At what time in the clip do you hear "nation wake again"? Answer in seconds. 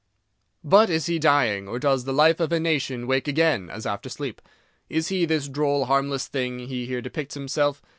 2.59-3.69